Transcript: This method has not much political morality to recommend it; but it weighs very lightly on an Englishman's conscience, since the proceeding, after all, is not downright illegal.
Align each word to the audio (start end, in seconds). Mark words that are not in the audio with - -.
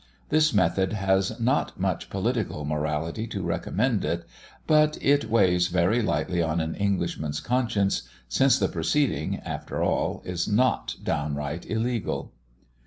This 0.29 0.51
method 0.51 0.93
has 0.93 1.39
not 1.39 1.79
much 1.79 2.09
political 2.09 2.65
morality 2.65 3.27
to 3.27 3.43
recommend 3.43 4.03
it; 4.03 4.25
but 4.65 4.97
it 4.99 5.29
weighs 5.29 5.67
very 5.67 6.01
lightly 6.01 6.41
on 6.41 6.59
an 6.59 6.73
Englishman's 6.73 7.39
conscience, 7.39 8.01
since 8.27 8.57
the 8.57 8.67
proceeding, 8.67 9.37
after 9.45 9.83
all, 9.83 10.23
is 10.25 10.47
not 10.47 10.95
downright 11.03 11.69
illegal. 11.69 12.33